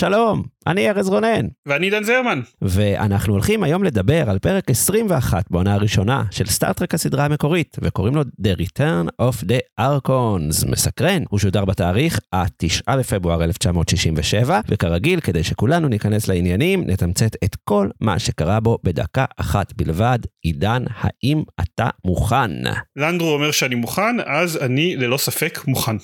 שלום, 0.00 0.42
אני 0.66 0.90
ארז 0.90 1.08
רונן, 1.08 1.46
ואני 1.66 1.90
דן 1.90 2.02
זרמן. 2.02 2.40
ואנחנו 2.62 3.32
הולכים 3.32 3.62
היום 3.62 3.84
לדבר 3.84 4.30
על 4.30 4.38
פרק 4.38 4.70
21 4.70 5.44
בעונה 5.50 5.74
הראשונה 5.74 6.24
של 6.30 6.46
סטארט-טרק 6.46 6.94
הסדרה 6.94 7.24
המקורית, 7.24 7.76
וקוראים 7.82 8.14
לו 8.14 8.22
The 8.22 8.60
Return 8.60 9.22
of 9.22 9.44
the 9.44 9.80
Archons. 9.80 10.70
מסקרן, 10.70 11.22
הוא 11.28 11.38
שודר 11.38 11.64
בתאריך 11.64 12.20
ה-9 12.32 12.96
בפברואר 12.98 13.44
1967, 13.44 14.60
וכרגיל, 14.68 15.20
כדי 15.20 15.44
שכולנו 15.44 15.88
ניכנס 15.88 16.28
לעניינים, 16.28 16.84
נתמצת 16.86 17.30
את 17.44 17.56
כל 17.64 17.88
מה 18.00 18.18
שקרה 18.18 18.60
בו 18.60 18.78
בדקה 18.84 19.24
אחת 19.36 19.72
בלבד. 19.76 20.18
עידן, 20.42 20.84
האם 20.96 21.42
אתה 21.60 21.88
מוכן? 22.04 22.50
לנדרו 22.96 23.32
אומר 23.32 23.50
שאני 23.50 23.74
מוכן, 23.74 24.16
אז 24.26 24.56
אני 24.62 24.96
ללא 24.96 25.16
ספק 25.16 25.58
מוכן. 25.66 25.96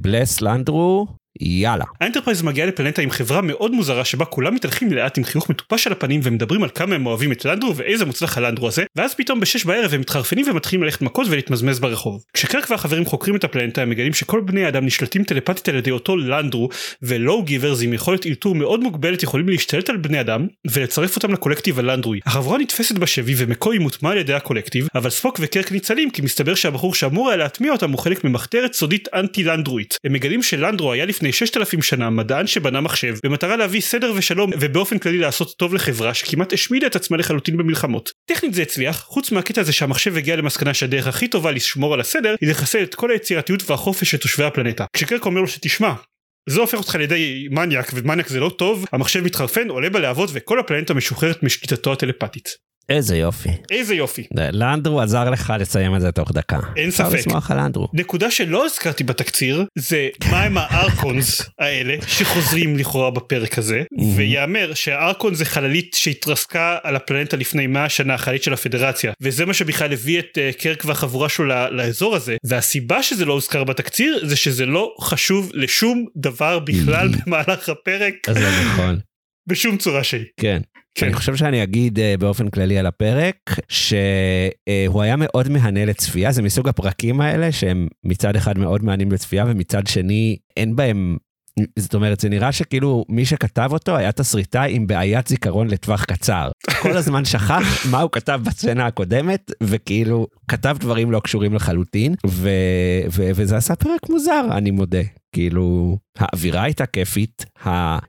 bless 0.00 0.40
לנדרו, 0.40 1.06
יאללה. 1.40 1.84
האנטרפרייז 2.00 2.42
מגיעה 2.42 2.66
לפלנטה 2.66 3.02
עם 3.02 3.10
חברה 3.10 3.40
מאוד 3.40 3.72
מוזרה 3.72 4.04
שבה 4.04 4.24
כולם 4.24 4.54
מתהלכים 4.54 4.92
לאט 4.92 5.18
עם 5.18 5.24
חיוך 5.24 5.50
מטופש 5.50 5.86
על 5.86 5.92
הפנים 5.92 6.20
ומדברים 6.22 6.62
על 6.62 6.68
כמה 6.74 6.94
הם 6.94 7.06
אוהבים 7.06 7.32
את 7.32 7.44
לנדרו 7.44 7.76
ואיזה 7.76 8.04
מוצלח 8.04 8.38
הלנדרו 8.38 8.68
הזה 8.68 8.84
ואז 8.96 9.14
פתאום 9.14 9.40
בשש 9.40 9.64
בערב 9.64 9.94
הם 9.94 10.00
מתחרפנים 10.00 10.48
ומתחילים 10.50 10.82
ללכת 10.82 11.02
מכות 11.02 11.26
ולהתמזמז 11.30 11.80
ברחוב. 11.80 12.24
כשקירק 12.32 12.70
והחברים 12.70 13.04
חוקרים 13.04 13.36
את 13.36 13.44
הפלנטה 13.44 13.82
הם 13.82 13.90
מגלים 13.90 14.12
שכל 14.12 14.40
בני 14.40 14.64
האדם 14.64 14.86
נשלטים 14.86 15.24
טלפתית 15.24 15.68
על 15.68 15.74
ידי 15.74 15.90
אותו 15.90 16.16
לנדרו 16.16 16.68
ו 17.02 17.42
lawgivers 17.42 17.82
עם 17.82 17.92
יכולת 17.92 18.26
אלתור 18.26 18.54
מאוד 18.54 18.80
מוגבלת 18.80 19.22
יכולים 19.22 19.48
להשתלט 19.48 19.90
על 19.90 19.96
בני 19.96 20.20
אדם 20.20 20.46
ולצרף 20.70 21.16
אותם 21.16 21.32
לקולקטיב 21.32 21.78
הלנדרוי. 21.78 22.20
החבורה 22.26 22.58
נתפסת 22.58 22.94
בשבי 22.94 23.34
ומקוי 23.36 23.78
מוטמע 23.78 24.10
על 24.10 24.18
ידי 24.18 24.34
הקולקטיב 24.34 24.88
אבל 24.94 25.10
ספוק 25.10 25.38
וקירק 25.42 25.72
ניצלים 25.72 26.10
כי 26.10 26.22
מסתבר 26.22 26.54
שהבחור 26.54 26.94
שאמור 26.94 27.28
היה 27.28 27.36
להטמיע 27.36 27.72
אותם 27.72 27.90
הוא 27.90 27.98
חלק 27.98 28.24
ממחתרת 28.24 28.74
סודית 28.74 29.08
אנטי 29.14 29.44
לנדרואית. 29.44 29.98
הם 30.04 30.12
מגלים 30.12 30.42
שלנדרו 30.42 30.92
היה 30.92 31.04
לפני 31.04 31.25
6,000 31.32 31.82
שנה 31.82 32.10
מדען 32.10 32.46
שבנה 32.46 32.80
מחשב 32.80 33.14
במטרה 33.24 33.56
להביא 33.56 33.80
סדר 33.80 34.12
ושלום 34.16 34.50
ובאופן 34.60 34.98
כללי 34.98 35.18
לעשות 35.18 35.56
טוב 35.56 35.74
לחברה 35.74 36.14
שכמעט 36.14 36.52
השמידה 36.52 36.86
את 36.86 36.96
עצמה 36.96 37.16
לחלוטין 37.16 37.56
במלחמות. 37.56 38.10
טכנית 38.28 38.54
זה 38.54 38.62
הצליח 38.62 39.00
חוץ 39.00 39.32
מהקטע 39.32 39.60
הזה 39.60 39.72
שהמחשב 39.72 40.16
הגיע 40.16 40.36
למסקנה 40.36 40.74
שהדרך 40.74 41.06
הכי 41.06 41.28
טובה 41.28 41.50
לשמור 41.50 41.94
על 41.94 42.00
הסדר 42.00 42.34
היא 42.40 42.50
לחסל 42.50 42.82
את 42.82 42.94
כל 42.94 43.10
היצירתיות 43.10 43.70
והחופש 43.70 44.10
של 44.10 44.16
תושבי 44.16 44.44
הפלנטה. 44.44 44.84
כשקרק 44.92 45.26
אומר 45.26 45.40
לו 45.40 45.48
שתשמע 45.48 45.92
זה 46.48 46.60
הופך 46.60 46.78
אותך 46.78 46.94
לידי 46.94 47.48
מניאק 47.50 47.90
ומניאק 47.94 48.28
זה 48.28 48.40
לא 48.40 48.48
טוב 48.58 48.84
המחשב 48.92 49.24
מתחרפן 49.24 49.68
עולה 49.68 49.90
בלהבות 49.90 50.30
וכל 50.32 50.58
הפלנטה 50.58 50.94
משוחררת 50.94 51.42
משליטתו 51.42 51.92
הטלפתית. 51.92 52.48
איזה 52.88 53.16
יופי. 53.16 53.48
איזה 53.70 53.94
יופי. 53.94 54.26
לנדרו 54.34 55.00
עזר 55.00 55.30
לך 55.30 55.52
לסיים 55.60 55.96
את 55.96 56.00
זה 56.00 56.12
תוך 56.12 56.32
דקה. 56.32 56.58
אין 56.76 56.90
ספק. 56.90 57.04
אפשר 57.04 57.16
לשמוח 57.16 57.50
על 57.50 57.60
לנדרו. 57.60 57.88
נקודה 57.92 58.30
שלא 58.30 58.66
הזכרתי 58.66 59.04
בתקציר 59.04 59.64
זה 59.78 60.08
מה 60.30 60.42
הם 60.42 60.58
הארקונס 60.58 61.42
האלה 61.58 61.96
שחוזרים 62.06 62.76
לכאורה 62.76 63.10
בפרק 63.10 63.58
הזה 63.58 63.82
ויאמר 64.16 64.74
שהארקון 64.74 65.34
זה 65.34 65.44
חללית 65.44 65.94
שהתרסקה 65.94 66.78
על 66.82 66.96
הפלנטה 66.96 67.36
לפני 67.36 67.66
100 67.66 67.88
שנה 67.88 68.18
חללית 68.18 68.42
של 68.42 68.52
הפדרציה 68.52 69.12
וזה 69.20 69.46
מה 69.46 69.54
שבכלל 69.54 69.92
הביא 69.92 70.18
את 70.18 70.38
uh, 70.38 70.60
קרק 70.62 70.84
והחבורה 70.84 71.28
שלו 71.28 71.46
לאזור 71.70 72.16
הזה 72.16 72.36
והסיבה 72.44 73.02
שזה 73.02 73.24
לא 73.24 73.32
הוזכר 73.32 73.64
בתקציר 73.64 74.20
זה 74.22 74.36
שזה 74.36 74.66
לא 74.66 74.94
חשוב 75.00 75.50
לשום 75.54 76.06
דבר 76.16 76.58
בכלל 76.58 77.08
במהלך 77.26 77.68
הפרק. 77.68 78.14
זה 78.30 78.50
נכון. 78.64 78.98
בשום 79.46 79.76
צורה 79.76 80.04
שהיא. 80.04 80.24
כן. 80.40 80.60
כן. 80.94 81.06
אני 81.06 81.14
חושב 81.14 81.36
שאני 81.36 81.62
אגיד 81.62 81.98
uh, 81.98 82.02
באופן 82.18 82.48
כללי 82.50 82.78
על 82.78 82.86
הפרק, 82.86 83.36
שהוא 83.68 85.00
uh, 85.00 85.04
היה 85.04 85.16
מאוד 85.18 85.48
מהנה 85.48 85.84
לצפייה, 85.84 86.32
זה 86.32 86.42
מסוג 86.42 86.68
הפרקים 86.68 87.20
האלה 87.20 87.52
שהם 87.52 87.88
מצד 88.04 88.36
אחד 88.36 88.58
מאוד 88.58 88.84
מעניינים 88.84 89.12
לצפייה 89.12 89.44
ומצד 89.48 89.86
שני 89.86 90.36
אין 90.56 90.76
בהם 90.76 91.16
זאת 91.78 91.94
אומרת 91.94 92.20
זה 92.20 92.28
נראה 92.28 92.52
שכאילו 92.52 93.04
מי 93.08 93.24
שכתב 93.24 93.68
אותו 93.72 93.96
היה 93.96 94.12
תסריטאי 94.12 94.76
עם 94.76 94.86
בעיית 94.86 95.28
זיכרון 95.28 95.68
לטווח 95.68 96.04
קצר. 96.04 96.50
כל 96.82 96.96
הזמן 96.96 97.24
שכח 97.24 97.86
מה 97.90 98.00
הוא 98.00 98.10
כתב 98.12 98.40
בסצנה 98.44 98.86
הקודמת 98.86 99.50
וכאילו 99.62 100.26
כתב 100.48 100.76
דברים 100.80 101.10
לא 101.10 101.20
קשורים 101.20 101.54
לחלוטין 101.54 102.14
ו- 102.26 102.50
ו- 103.10 103.30
וזה 103.34 103.56
עשה 103.56 103.76
פרק 103.76 104.08
מוזר 104.10 104.44
אני 104.50 104.70
מודה. 104.70 105.02
כאילו 105.32 105.98
האווירה 106.18 106.62
הייתה 106.62 106.86
כיפית, 106.86 107.44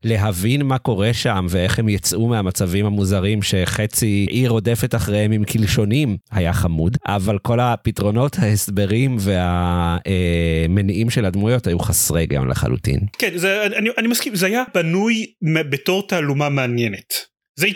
להבין 0.04 0.62
מה 0.62 0.78
קורה 0.78 1.14
שם 1.14 1.46
ואיך 1.50 1.80
הם 1.80 1.90
יצאו 1.90 2.28
מהמצבים 2.28 2.86
המוזרים 2.86 3.42
שחצי 3.42 4.26
עיר 4.30 4.50
רודפת 4.50 4.96
אחריהם 4.96 5.32
עם 5.32 5.44
קלשונים 5.44 6.18
היה 6.32 6.54
חמוד, 6.54 6.98
אבל 7.06 7.38
כל 7.38 7.60
הפתרונות, 7.60 8.36
ההסברים 8.40 9.18
והמניעים 9.20 11.10
של 11.10 11.26
הדמויות 11.26 11.68
היו 11.68 11.80
חסרי 11.80 12.26
גם 12.26 12.48
לחלוטין. 12.50 13.00
כן, 13.18 13.32
זה, 13.36 13.66
אני, 13.66 13.90
אני 13.98 14.08
מסכים, 14.08 14.36
זה 14.36 14.46
היה 14.46 14.64
בנוי 14.76 15.26
בתור 15.70 16.08
תעלומה 16.08 16.50
מעניינת. 16.50 17.37
זה 17.60 17.68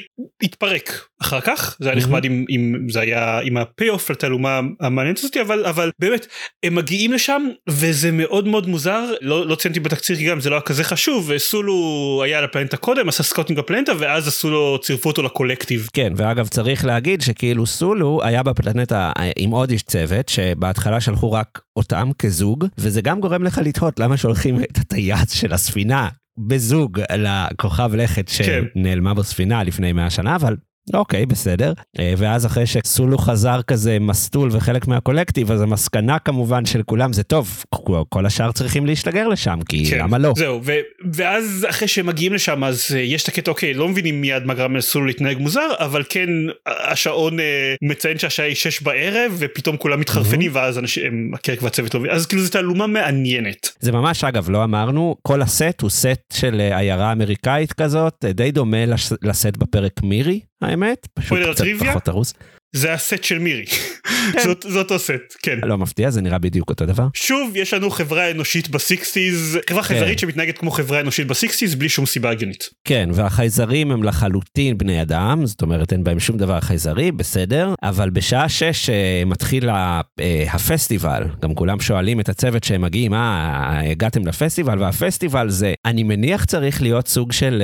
התפרק 0.43 1.07
אחר 1.21 1.41
כך 1.41 1.77
זה 1.79 1.89
היה 1.89 1.97
נחמד 1.97 2.25
אם, 2.25 2.45
אם 2.49 2.89
זה 2.89 2.99
היה 2.99 3.39
עם 3.39 3.57
הפי 3.57 3.89
אוף 3.89 4.09
לתעלומה 4.09 4.59
המעניינת 4.79 5.19
הזאת 5.19 5.37
אבל 5.37 5.65
אבל 5.65 5.91
באמת 5.99 6.27
הם 6.65 6.75
מגיעים 6.75 7.13
לשם 7.13 7.41
וזה 7.69 8.11
מאוד 8.11 8.47
מאוד 8.47 8.67
מוזר 8.67 9.13
לא, 9.21 9.47
לא 9.47 9.55
ציינתי 9.55 9.79
בתקציר 9.79 10.15
כי 10.15 10.25
גם 10.25 10.39
זה 10.39 10.49
לא 10.49 10.55
היה 10.55 10.61
כזה 10.61 10.83
חשוב 10.83 11.37
סולו 11.37 12.21
היה 12.25 12.37
על 12.37 12.43
הפלנטה 12.43 12.77
קודם 12.77 13.09
עשה 13.09 13.23
scouting 13.23 13.59
בפלנטה 13.59 13.91
ואז 13.99 14.27
עשו 14.27 14.49
לו 14.49 14.77
צירפו 14.81 15.09
אותו 15.09 15.23
לקולקטיב. 15.23 15.87
כן 15.93 16.13
ואגב 16.15 16.47
צריך 16.47 16.85
להגיד 16.85 17.21
שכאילו 17.21 17.65
סולו 17.65 18.19
היה 18.23 18.43
בפלנטה 18.43 19.11
עם 19.35 19.51
עוד 19.51 19.71
איש 19.71 19.83
צוות 19.83 20.29
שבהתחלה 20.29 21.01
שלחו 21.01 21.31
רק 21.31 21.61
אותם 21.75 22.09
כזוג 22.19 22.65
וזה 22.77 23.01
גם 23.01 23.19
גורם 23.19 23.43
לך 23.43 23.61
לתהות 23.63 23.99
למה 23.99 24.17
שולחים 24.17 24.63
את 24.63 24.77
הטייס 24.77 25.31
של 25.31 25.53
הספינה 25.53 26.09
בזוג 26.47 27.01
לכוכב 27.17 27.95
לכת 27.95 28.29
כן. 28.29 28.43
שנעלמה 28.75 29.13
בו 29.13 29.28
ספינה 29.28 29.63
לפני 29.63 29.93
100 29.93 30.09
שנה, 30.09 30.35
אבל 30.35 30.55
אוקיי, 30.93 31.25
בסדר. 31.25 31.73
ואז 32.17 32.45
אחרי 32.45 32.65
שסולו 32.65 33.17
חזר 33.17 33.61
כזה 33.61 33.97
מסטול 33.99 34.49
וחלק 34.51 34.87
מהקולקטיב, 34.87 35.51
אז 35.51 35.61
המסקנה 35.61 36.19
כמובן 36.19 36.65
של 36.65 36.83
כולם 36.83 37.13
זה 37.13 37.23
טוב, 37.23 37.63
כל 38.09 38.25
השאר 38.25 38.51
צריכים 38.51 38.85
להשתגר 38.85 39.27
לשם, 39.27 39.59
כי 39.69 39.85
כן, 39.85 39.97
למה 39.97 40.17
לא? 40.17 40.33
זהו, 40.37 40.61
ו- 40.63 40.71
ואז 41.13 41.65
אחרי 41.69 41.87
שהם 41.87 42.05
מגיעים 42.05 42.33
לשם, 42.33 42.63
אז 42.63 42.95
יש 42.99 43.23
את 43.23 43.27
הקטע, 43.27 43.51
אוקיי, 43.51 43.73
לא 43.73 43.87
מבינים 43.87 44.21
מיד 44.21 44.45
מה 44.45 44.53
גרם 44.53 44.75
לסולו 44.75 45.05
להתנהג 45.05 45.37
מוזר, 45.37 45.67
אבל 45.79 46.03
כן, 46.09 46.29
השעון 46.65 47.39
uh, 47.39 47.41
מציין 47.81 48.17
שהשעה 48.17 48.45
היא 48.45 48.55
6 48.55 48.81
בערב, 48.81 49.35
ופתאום 49.37 49.77
כולם 49.77 49.99
מתחרפנים, 49.99 50.51
mm-hmm. 50.51 50.55
ואז 50.55 50.79
אנשים, 50.79 51.31
הקרק 51.33 51.63
והצוות 51.63 51.93
לא 51.93 51.99
מבינים, 51.99 52.17
אז 52.17 52.25
כאילו 52.25 52.43
זו 52.43 52.49
תעלומה 52.49 52.87
מעניינת. 52.87 53.71
זה 53.79 53.91
ממש, 53.91 54.23
אגב, 54.23 54.49
לא 54.49 54.63
אמרנו, 54.63 55.15
כל 55.21 55.41
הסט 55.41 55.81
הוא 55.81 55.89
סט 55.89 56.33
של 56.33 56.59
עיירה 56.59 57.11
אמריקאית 57.11 57.73
כזאת, 57.73 58.25
די 58.33 58.51
דומה 58.51 58.85
לסט 59.21 59.57
בפרק 59.57 60.03
מירי. 60.03 60.39
האמת, 60.71 61.07
פשוט 61.13 61.37
קצת 61.53 61.65
פחות 61.79 62.09
ארוס. 62.09 62.33
זה 62.75 62.93
הסט 62.93 63.23
של 63.23 63.39
מירי, 63.39 63.65
זאת, 64.43 64.65
זה 64.69 64.79
אותו 64.79 64.99
סט, 64.99 65.11
כן. 65.41 65.59
לא 65.63 65.77
מפתיע, 65.77 66.09
זה 66.09 66.21
נראה 66.21 66.37
בדיוק 66.37 66.69
אותו 66.69 66.85
דבר. 66.85 67.07
שוב, 67.13 67.51
יש 67.55 67.73
לנו 67.73 67.89
חברה 67.89 68.31
אנושית 68.31 68.69
בסיקסטיז, 68.69 69.59
חברה 69.69 69.83
כן. 69.83 69.87
חייזרית 69.87 70.19
שמתנהגת 70.19 70.57
כמו 70.57 70.71
חברה 70.71 70.99
אנושית 70.99 71.27
בסיקסטיז 71.27 71.75
בלי 71.75 71.89
שום 71.89 72.05
סיבה 72.05 72.29
הגיונית. 72.29 72.69
כן, 72.85 73.09
והחייזרים 73.13 73.91
הם 73.91 74.03
לחלוטין 74.03 74.77
בני 74.77 75.01
אדם, 75.01 75.45
זאת 75.45 75.61
אומרת 75.61 75.93
אין 75.93 76.03
בהם 76.03 76.19
שום 76.19 76.37
דבר 76.37 76.59
חייזרי, 76.59 77.11
בסדר, 77.11 77.73
אבל 77.83 78.09
בשעה 78.09 78.49
שש 78.49 78.89
uh, 78.89 78.93
מתחיל 79.25 79.69
ה, 79.69 80.01
uh, 80.01 80.23
הפסטיבל, 80.53 81.23
גם 81.41 81.55
כולם 81.55 81.79
שואלים 81.79 82.19
את 82.19 82.29
הצוות 82.29 82.63
שהם 82.63 82.81
מגיעים, 82.81 83.13
אה, 83.13 83.91
הגעתם 83.91 84.27
לפסטיבל, 84.27 84.79
והפסטיבל 84.79 85.49
זה, 85.49 85.73
אני 85.85 86.03
מניח 86.03 86.45
צריך 86.45 86.81
להיות 86.81 87.07
סוג 87.07 87.31
של, 87.31 87.63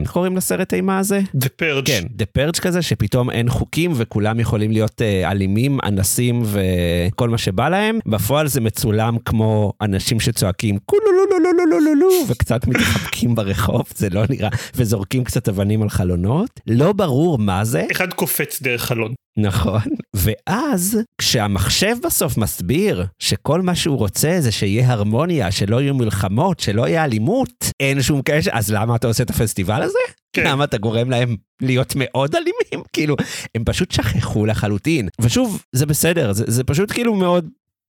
איך 0.00 0.10
uh, 0.10 0.12
קוראים 0.12 0.36
לסרט 0.36 0.74
אימה 0.74 0.98
הזה? 0.98 1.20
The 1.36 1.62
Purge. 1.62 1.86
כן, 1.86 2.02
The 2.18 2.38
Purge 2.38 2.60
כזה, 2.60 2.82
שפתאום 2.82 3.30
אין 3.30 3.48
חוקים 3.48 3.92
וכולם 4.12 4.40
יכולים 4.40 4.70
להיות 4.70 5.00
uh, 5.00 5.30
אלימים, 5.30 5.78
אנסים 5.84 6.42
וכל 6.44 7.28
מה 7.28 7.38
שבא 7.38 7.68
להם. 7.68 7.98
בפועל 8.06 8.48
זה 8.48 8.60
מצולם 8.60 9.16
כמו 9.24 9.72
אנשים 9.80 10.20
שצועקים 10.20 10.78
כולו 10.86 11.02
לא 11.12 12.08
וקצת 12.28 12.66
מתחבקים 12.66 13.34
ברחוב, 13.34 13.82
זה 13.96 14.08
לא 14.10 14.22
נראה, 14.30 14.48
וזורקים 14.74 15.24
קצת 15.24 15.48
אבנים 15.48 15.82
על 15.82 15.88
חלונות. 15.88 16.50
לא 16.66 16.92
ברור 16.92 17.38
מה 17.38 17.64
זה. 17.64 17.86
אחד 17.92 18.12
קופץ 18.12 18.62
דרך 18.62 18.82
חלון. 18.82 19.14
נכון, 19.38 19.80
ואז 20.16 20.98
כשהמחשב 21.18 21.96
בסוף 22.04 22.36
מסביר 22.36 23.06
שכל 23.18 23.62
מה 23.62 23.74
שהוא 23.74 23.98
רוצה 23.98 24.36
זה 24.38 24.52
שיהיה 24.52 24.92
הרמוניה, 24.92 25.50
שלא 25.50 25.82
יהיו 25.82 25.94
מלחמות, 25.94 26.60
שלא 26.60 26.88
יהיה 26.88 27.04
אלימות, 27.04 27.64
אין 27.80 28.02
שום 28.02 28.20
קשר, 28.24 28.50
אז 28.54 28.70
למה 28.72 28.96
אתה 28.96 29.06
עושה 29.06 29.22
את 29.22 29.30
הפסטיבל 29.30 29.82
הזה? 29.82 29.98
כן. 30.32 30.46
למה 30.46 30.64
אתה 30.64 30.78
גורם 30.78 31.10
להם 31.10 31.36
להיות 31.62 31.92
מאוד 31.96 32.34
אלימים? 32.34 32.88
כאילו, 32.92 33.16
הם 33.54 33.64
פשוט 33.64 33.90
שכחו 33.90 34.46
לחלוטין. 34.46 35.08
ושוב, 35.20 35.64
זה 35.72 35.86
בסדר, 35.86 36.32
זה, 36.32 36.44
זה 36.46 36.64
פשוט 36.64 36.92
כאילו 36.92 37.14
מאוד 37.14 37.48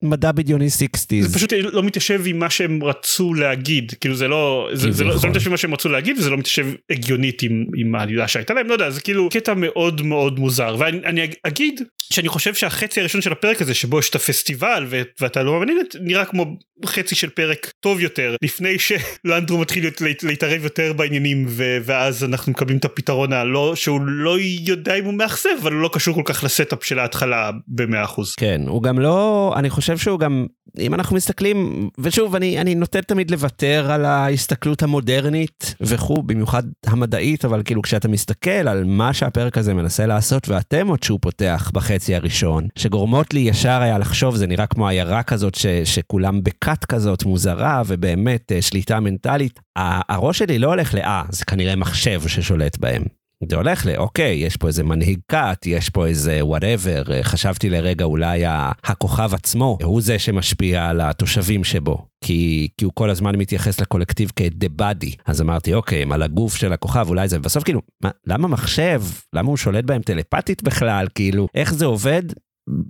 מדע 0.09 0.31
בדיוני 0.31 0.67
60's. 0.67 1.21
זה 1.21 1.33
פשוט 1.33 1.53
לא 1.53 1.83
מתיישב 1.83 2.21
עם 2.25 2.39
מה 2.39 2.49
שהם 2.49 2.83
רצו 2.83 3.33
להגיד 3.33 3.93
כאילו 4.01 4.15
זה 4.15 4.27
לא 4.27 4.69
זה, 4.73 4.91
זה, 4.91 5.03
לא, 5.03 5.17
זה 5.17 5.23
לא 5.23 5.29
מתיישב 5.29 5.47
עם 5.47 5.51
מה 5.51 5.57
שהם 5.57 5.73
רצו 5.73 5.89
להגיד 5.89 6.17
וזה 6.17 6.29
לא 6.29 6.37
מתיישב 6.37 6.67
הגיונית 6.89 7.43
עם, 7.43 7.65
עם 7.77 7.95
העלילה 7.95 8.27
שהייתה 8.27 8.53
להם 8.53 8.67
לא 8.67 8.73
יודע 8.73 8.89
זה 8.89 9.01
כאילו 9.01 9.29
קטע 9.29 9.53
מאוד 9.53 10.01
מאוד 10.01 10.39
מוזר 10.39 10.75
ואני 10.79 11.27
אגיד 11.43 11.81
שאני 12.13 12.29
חושב 12.29 12.53
שהחצי 12.53 12.99
הראשון 12.99 13.21
של 13.21 13.31
הפרק 13.31 13.61
הזה 13.61 13.73
שבו 13.73 13.99
יש 13.99 14.09
את 14.09 14.15
הפסטיבל 14.15 14.85
ו- 14.89 15.01
ואתה 15.21 15.43
לא 15.43 15.59
מאמין 15.59 15.77
נראה 16.01 16.25
כמו 16.25 16.57
חצי 16.85 17.15
של 17.15 17.29
פרק 17.29 17.71
טוב 17.79 17.99
יותר 17.99 18.35
לפני 18.41 18.75
שלנדרו 18.79 19.57
מתחיל 19.57 19.83
להת, 20.01 20.23
להתערב 20.23 20.63
יותר 20.63 20.93
בעניינים 20.93 21.45
ו- 21.49 21.77
ואז 21.85 22.23
אנחנו 22.23 22.51
מקבלים 22.51 22.77
את 22.77 22.85
הפתרון 22.85 23.33
הלא 23.33 23.75
שהוא 23.75 24.01
לא 24.01 24.37
יודע 24.39 24.95
אם 24.95 25.05
הוא 25.05 25.13
מאכזב 25.13 25.49
אבל 25.61 25.73
הוא 25.73 25.81
לא 25.81 25.89
קשור 25.93 26.15
כל 26.15 26.21
כך 26.25 26.43
לסטאפ 26.43 26.83
של 26.83 26.99
ההתחלה 26.99 27.51
במאה 27.67 28.03
אחוז. 28.03 28.35
כן 28.35 28.61
הוא 28.67 28.83
גם 28.83 28.99
לא 28.99 29.53
אני 29.57 29.69
חושב 29.69 29.94
שהוא 29.97 30.19
גם 30.19 30.45
אם 30.79 30.93
אנחנו 30.93 31.15
מסתכלים 31.15 31.89
ושוב 31.99 32.35
אני 32.35 32.61
אני 32.61 32.75
נוטה 32.75 33.01
תמיד 33.01 33.31
לוותר 33.31 33.91
על 33.91 34.05
ההסתכלות 34.05 34.83
המודרנית 34.83 35.75
וכו' 35.81 36.23
במיוחד 36.23 36.63
המדעית 36.85 37.45
אבל 37.45 37.61
כאילו 37.65 37.81
כשאתה 37.81 38.07
מסתכל 38.07 38.49
על 38.49 38.83
מה 38.83 39.13
שהפרק 39.13 39.57
הזה 39.57 39.73
מנסה 39.73 40.05
לעשות 40.05 40.49
והתמות 40.49 41.03
שהוא 41.03 41.19
פותח 41.21 41.71
בחצי 41.73 42.15
הראשון 42.15 42.67
שגורמות 42.75 43.33
לי 43.33 43.39
ישר 43.39 43.81
היה 43.81 43.97
לחשוב 43.97 44.35
זה 44.35 44.47
נראה 44.47 44.67
כמו 44.67 44.87
עיירה 44.87 45.23
כזאת 45.23 45.55
ש, 45.55 45.65
שכולם 45.83 46.43
בכת 46.43 46.85
כזאת 46.85 47.25
מוזרה 47.25 47.81
ובאמת 47.87 48.51
אה, 48.51 48.61
שליטה 48.61 48.99
מנטלית 48.99 49.59
הראש 49.75 50.37
שלי 50.37 50.59
לא 50.59 50.67
הולך 50.67 50.93
לאה 50.93 51.23
זה 51.29 51.45
כנראה 51.45 51.75
מחשב 51.75 52.21
ששולט 52.27 52.77
בהם. 52.77 53.03
זה 53.49 53.55
הולך 53.55 53.85
ל, 53.85 53.95
אוקיי, 53.97 54.35
יש 54.35 54.57
פה 54.57 54.67
איזה 54.67 54.83
מנהיג 54.83 55.19
כת, 55.27 55.65
יש 55.65 55.89
פה 55.89 56.05
איזה 56.05 56.45
וואטאבר, 56.45 57.03
חשבתי 57.21 57.69
לרגע 57.69 58.05
אולי 58.05 58.43
הכוכב 58.83 59.33
עצמו, 59.33 59.77
הוא 59.83 60.01
זה 60.01 60.19
שמשפיע 60.19 60.89
על 60.89 61.01
התושבים 61.01 61.63
שבו. 61.63 62.07
כי, 62.23 62.67
כי 62.77 62.85
הוא 62.85 62.93
כל 62.95 63.09
הזמן 63.09 63.35
מתייחס 63.35 63.81
לקולקטיב 63.81 64.31
כ-the 64.35 64.81
body. 64.81 65.15
אז 65.25 65.41
אמרתי, 65.41 65.73
אוקיי, 65.73 66.05
על 66.11 66.23
הגוף 66.23 66.55
של 66.55 66.73
הכוכב, 66.73 67.09
אולי 67.09 67.27
זה, 67.27 67.39
בסוף 67.39 67.63
כאילו, 67.63 67.81
מה, 68.03 68.09
למה 68.27 68.47
מחשב? 68.47 69.01
למה 69.33 69.49
הוא 69.49 69.57
שולט 69.57 69.83
בהם 69.83 70.01
טלפתית 70.01 70.63
בכלל? 70.63 71.07
כאילו, 71.15 71.47
איך 71.55 71.73
זה 71.73 71.85
עובד? 71.85 72.23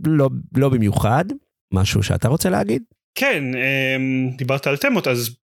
לא, 0.07 0.29
לא 0.57 0.69
במיוחד. 0.69 1.25
משהו 1.73 2.03
שאתה 2.03 2.27
רוצה 2.27 2.49
להגיד? 2.49 2.83
כן, 3.17 3.43
אמ, 3.55 4.29
דיברת 4.37 4.67
על 4.67 4.77
תמות, 4.77 5.07
אז 5.07 5.35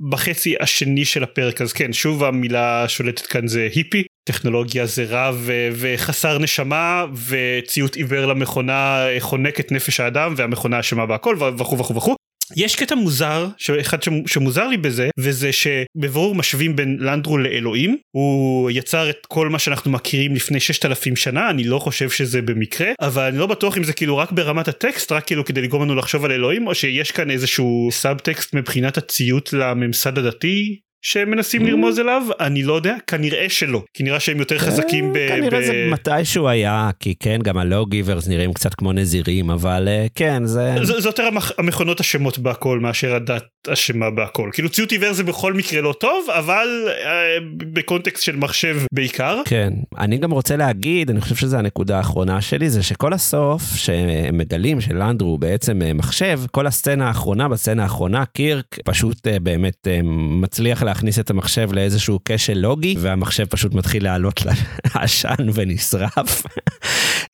בחצי 0.00 0.54
השני 0.60 1.04
של 1.04 1.22
הפרק 1.22 1.60
אז 1.60 1.72
כן 1.72 1.92
שוב 1.92 2.24
המילה 2.24 2.88
שולטת 2.88 3.26
כאן 3.26 3.46
זה 3.46 3.68
היפי. 3.74 4.04
טכנולוגיה 4.28 4.86
זה 4.86 5.04
רע 5.04 5.30
ו- 5.34 5.68
וחסר 5.72 6.38
נשמה 6.38 7.04
וציות 7.28 7.96
עיוור 7.96 8.26
למכונה 8.26 9.06
חונק 9.18 9.60
את 9.60 9.72
נפש 9.72 10.00
האדם 10.00 10.34
והמכונה 10.36 10.80
אשמה 10.80 11.06
בהכל 11.06 11.36
וכו' 11.38 11.78
וכו' 11.78 11.94
וכו' 11.94 12.16
יש 12.56 12.76
קטע 12.76 12.94
מוזר 12.94 13.46
שאחד 13.56 13.98
שמוזר 14.26 14.68
לי 14.68 14.76
בזה 14.76 15.08
וזה 15.18 15.50
שבברור 15.52 16.34
משווים 16.34 16.76
בין 16.76 16.96
לנדרו 17.00 17.38
לאלוהים 17.38 17.96
הוא 18.10 18.70
יצר 18.70 19.10
את 19.10 19.26
כל 19.28 19.48
מה 19.48 19.58
שאנחנו 19.58 19.90
מכירים 19.90 20.34
לפני 20.34 20.60
6,000 20.60 21.16
שנה 21.16 21.50
אני 21.50 21.64
לא 21.64 21.78
חושב 21.78 22.10
שזה 22.10 22.42
במקרה 22.42 22.88
אבל 23.00 23.22
אני 23.22 23.38
לא 23.38 23.46
בטוח 23.46 23.78
אם 23.78 23.84
זה 23.84 23.92
כאילו 23.92 24.16
רק 24.16 24.32
ברמת 24.32 24.68
הטקסט 24.68 25.12
רק 25.12 25.26
כאילו 25.26 25.44
כדי 25.44 25.62
לגרום 25.62 25.82
לנו 25.82 25.94
לחשוב 25.94 26.24
על 26.24 26.32
אלוהים 26.32 26.66
או 26.66 26.74
שיש 26.74 27.12
כאן 27.12 27.30
איזשהו 27.30 27.88
סאב 27.92 28.18
טקסט 28.18 28.54
מבחינת 28.54 28.98
הציות 28.98 29.52
לממסד 29.52 30.18
הדתי 30.18 30.78
שהם 31.02 31.30
מנסים 31.30 31.66
לרמוז 31.66 31.98
אליו? 31.98 32.22
אני 32.40 32.62
לא 32.62 32.74
יודע 32.74 32.96
כנראה 33.06 33.46
שלא. 33.48 33.82
כי 33.94 34.02
נראה 34.02 34.20
שהם 34.20 34.38
יותר 34.38 34.58
חזקים 34.58 35.12
ב... 35.12 35.28
כנראה 35.28 35.62
זה 35.62 35.88
מתישהו 35.92 36.48
היה 36.48 36.90
כי 37.00 37.14
כן 37.20 37.38
גם 37.44 37.58
הלא 37.58 37.86
גיברס 37.88 38.28
נראים 38.28 38.52
קצת 38.52 38.74
כמו 38.74 38.92
נזירים 38.92 39.50
אבל 39.50 39.88
כן 40.14 40.44
זה 40.44 40.74
זה 40.82 41.08
יותר 41.08 41.28
המכונות 41.58 42.00
אשמות 42.00 42.38
בהכל 42.38 42.80
מאשר 42.80 43.14
הדת 43.14 43.44
אשמה 43.72 44.10
בהכל 44.10 44.50
כאילו 44.52 44.68
ציות 44.68 44.92
עיוור 44.92 45.12
זה 45.12 45.24
בכל 45.24 45.52
מקרה 45.52 45.80
לא 45.80 45.94
טוב 46.00 46.26
אבל 46.30 46.68
בקונטקסט 47.72 48.22
של 48.22 48.36
מחשב 48.36 48.76
בעיקר 48.92 49.40
כן 49.44 49.72
אני 49.98 50.18
גם 50.18 50.30
רוצה 50.30 50.56
להגיד 50.56 51.10
אני 51.10 51.20
חושב 51.20 51.36
שזה 51.36 51.58
הנקודה 51.58 51.96
האחרונה 51.96 52.40
שלי 52.40 52.70
זה 52.70 52.82
שכל 52.82 53.12
הסוף 53.12 53.62
שהם 53.76 54.38
מגלים 54.38 54.80
שלנדרו 54.80 55.38
בעצם 55.38 55.80
מחשב 55.94 56.40
כל 56.50 56.66
הסצנה 56.66 57.08
האחרונה 57.08 57.48
בסצנה 57.48 57.82
האחרונה 57.82 58.24
קירק 58.26 58.78
פשוט 58.84 59.26
באמת 59.42 59.88
מצליח 60.42 60.82
להכניס 60.82 61.18
את 61.18 61.30
המחשב 61.30 61.72
לאיזשהו 61.72 62.18
כשל 62.24 62.58
לוגי 62.58 62.94
והמחשב 62.98 63.44
פשוט 63.44 63.74
מתחיל 63.74 64.04
לעלות 64.04 64.40
לעשן 64.94 65.48
ונשרף. 65.54 66.42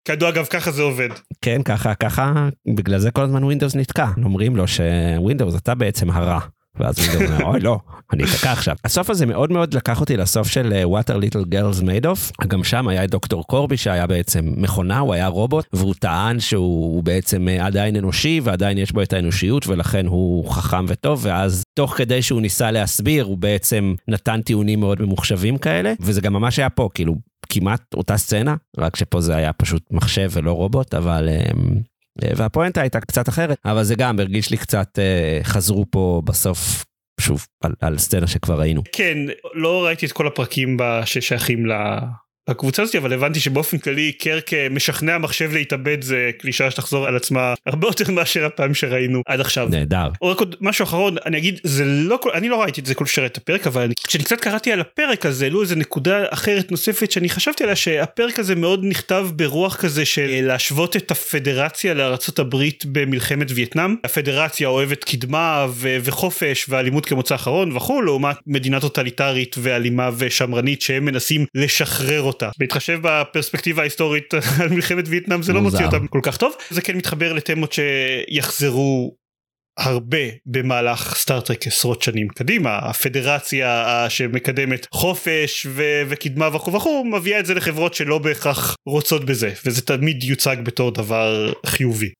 כידוע 0.04 0.28
אגב 0.28 0.44
ככה 0.44 0.70
זה 0.70 0.82
עובד. 0.82 1.08
כן 1.44 1.62
ככה 1.62 1.94
ככה 1.94 2.48
בגלל 2.76 2.98
זה 2.98 3.10
כל 3.10 3.22
הזמן 3.22 3.44
ווינדוס 3.44 3.76
נתקע 3.76 4.08
אומרים 4.24 4.56
לו 4.56 4.64
שווינדוס 4.68 5.56
אתה 5.56 5.74
בעצם 5.74 6.10
הרע. 6.10 6.38
ואז 6.76 6.98
הוא 6.98 7.24
אומר 7.24 7.44
אוי 7.44 7.60
לא 7.60 7.78
אני 8.14 8.24
אתקע 8.24 8.52
עכשיו. 8.52 8.76
הסוף 8.84 9.10
הזה 9.10 9.26
מאוד 9.26 9.52
מאוד 9.52 9.74
לקח 9.74 10.00
אותי 10.00 10.16
לסוף 10.16 10.48
של 10.48 10.72
אה, 10.72 10.84
What 10.84 11.04
are 11.04 11.16
little 11.16 11.46
girls 11.54 11.82
made 11.82 12.04
of 12.04 12.46
גם 12.46 12.64
שם 12.64 12.88
היה 12.88 13.04
את 13.04 13.10
דוקטור 13.10 13.46
קורבי 13.46 13.76
שהיה 13.76 14.06
בעצם 14.06 14.54
מכונה 14.56 14.98
הוא 14.98 15.14
היה 15.14 15.26
רובוט 15.26 15.66
והוא 15.72 15.94
טען 15.98 16.40
שהוא 16.40 17.04
בעצם 17.04 17.48
אה, 17.48 17.66
עדיין 17.66 17.96
אנושי 17.96 18.40
ועדיין 18.44 18.78
יש 18.78 18.92
בו 18.92 19.02
את 19.02 19.12
האנושיות 19.12 19.66
ולכן 19.66 20.06
הוא 20.06 20.50
חכם 20.50 20.84
וטוב 20.88 21.20
ואז 21.22 21.62
תוך 21.78 21.94
כדי 21.96 22.22
שהוא 22.22 22.40
ניסה 22.40 22.70
להסביר 22.70 23.24
הוא 23.24 23.38
בעצם 23.38 23.94
נתן 24.08 24.42
טיעונים 24.42 24.80
מאוד 24.80 25.02
ממוחשבים 25.02 25.58
כאלה 25.58 25.92
וזה 26.00 26.20
גם 26.20 26.32
ממש 26.32 26.58
היה 26.58 26.70
פה 26.70 26.88
כאילו 26.94 27.14
כמעט 27.48 27.82
אותה 27.94 28.16
סצנה 28.16 28.54
רק 28.78 28.96
שפה 28.96 29.20
זה 29.20 29.36
היה 29.36 29.52
פשוט 29.52 29.82
מחשב 29.90 30.30
ולא 30.32 30.52
רובוט 30.52 30.94
אבל. 30.94 31.28
אמ, 31.28 31.80
והפואנטה 32.36 32.80
הייתה 32.80 33.00
קצת 33.00 33.28
אחרת, 33.28 33.58
אבל 33.64 33.84
זה 33.84 33.94
גם 33.94 34.20
הרגיש 34.20 34.50
לי 34.50 34.56
קצת 34.56 34.98
אה, 34.98 35.40
חזרו 35.42 35.84
פה 35.90 36.22
בסוף. 36.24 36.84
שוב, 37.20 37.46
על, 37.64 37.72
על 37.80 37.98
סצנה 37.98 38.26
שכבר 38.26 38.60
ראינו. 38.60 38.82
כן, 38.92 39.18
לא 39.54 39.84
ראיתי 39.84 40.06
את 40.06 40.12
כל 40.12 40.26
הפרקים 40.26 40.76
ששייכים 41.04 41.66
הקבוצה 42.48 42.82
הזאת 42.82 42.94
אבל 42.94 43.12
הבנתי 43.12 43.40
שבאופן 43.40 43.78
כללי 43.78 44.12
קרק 44.12 44.50
משכנע 44.70 45.18
מחשב 45.18 45.50
להתאבד 45.52 46.02
זה 46.02 46.30
קלישה 46.38 46.70
שתחזור 46.70 47.06
על 47.06 47.16
עצמה 47.16 47.54
הרבה 47.66 47.88
יותר 47.88 48.10
מאשר 48.10 48.44
הפעם 48.44 48.74
שראינו 48.74 49.22
עד 49.26 49.40
עכשיו. 49.40 49.68
נהדר. 49.70 50.08
או 50.22 50.28
רק 50.28 50.38
עוד 50.38 50.56
משהו 50.60 50.82
אחרון 50.82 51.16
אני 51.26 51.38
אגיד 51.38 51.60
זה 51.62 51.84
לא 51.84 52.18
אני 52.34 52.48
לא 52.48 52.62
ראיתי 52.62 52.80
את 52.80 52.86
זה 52.86 52.94
כל 52.94 53.06
שרת 53.06 53.36
הפרק 53.36 53.66
אבל 53.66 53.90
כשאני 54.06 54.24
קצת 54.24 54.40
קראתי 54.40 54.72
על 54.72 54.80
הפרק 54.80 55.26
הזה 55.26 55.44
העלו 55.44 55.62
איזה 55.62 55.76
נקודה 55.76 56.24
אחרת 56.30 56.70
נוספת 56.70 57.10
שאני 57.10 57.28
חשבתי 57.28 57.64
עליה 57.64 57.76
שהפרק 57.76 58.38
הזה 58.38 58.54
מאוד 58.54 58.80
נכתב 58.84 59.28
ברוח 59.36 59.76
כזה 59.76 60.04
של 60.04 60.40
להשוות 60.42 60.96
את 60.96 61.10
הפדרציה 61.10 61.94
לארצות 61.94 62.38
הברית 62.38 62.84
במלחמת 62.86 63.46
וייטנאם 63.54 63.94
הפדרציה 64.04 64.68
אוהבת 64.68 65.04
קדמה 65.04 65.66
ו- 65.70 65.96
וחופש 66.04 66.66
ואלימות 66.68 67.06
כמוצא 67.06 67.34
אחרון 67.34 67.76
וכו' 67.76 68.02
לעומת 68.02 68.36
מדינה 68.46 68.80
טוטליטרית 68.80 69.56
ואלימה 69.58 70.10
ושמרנית 70.18 70.82
שהם 70.82 71.04
מנסים 71.04 71.46
לשחרר 71.54 72.20
אותה. 72.34 72.50
בהתחשב 72.58 72.98
בפרספקטיבה 73.02 73.82
ההיסטורית 73.82 74.34
על 74.60 74.68
מלחמת 74.68 75.04
וייטנאם 75.08 75.42
זה 75.42 75.52
לא 75.52 75.60
מוציא 75.60 75.84
אותה 75.86 75.96
כל 76.10 76.20
כך 76.22 76.36
טוב. 76.36 76.54
זה 76.70 76.82
כן 76.82 76.96
מתחבר 76.96 77.32
לתמות 77.32 77.72
שיחזרו 77.72 79.16
הרבה 79.78 80.18
במהלך 80.46 81.14
סטארטרק 81.16 81.66
עשרות 81.66 82.02
שנים 82.02 82.28
קדימה. 82.28 82.78
הפדרציה 82.78 84.06
שמקדמת 84.08 84.86
חופש 84.92 85.66
ו- 85.70 86.02
וקדמה 86.08 86.56
וכו' 86.56 86.72
וכו' 86.72 87.04
מביאה 87.04 87.40
את 87.40 87.46
זה 87.46 87.54
לחברות 87.54 87.94
שלא 87.94 88.18
בהכרח 88.18 88.76
רוצות 88.86 89.24
בזה 89.24 89.52
וזה 89.66 89.82
תמיד 89.82 90.24
יוצג 90.24 90.56
בתור 90.64 90.90
דבר 90.90 91.52
חיובי. 91.66 92.12